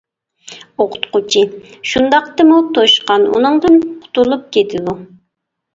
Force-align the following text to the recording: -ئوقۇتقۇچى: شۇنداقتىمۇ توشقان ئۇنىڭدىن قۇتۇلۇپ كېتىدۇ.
-ئوقۇتقۇچى: 0.45 1.43
شۇنداقتىمۇ 1.91 2.59
توشقان 2.79 3.29
ئۇنىڭدىن 3.35 3.81
قۇتۇلۇپ 3.87 4.51
كېتىدۇ. 4.59 5.03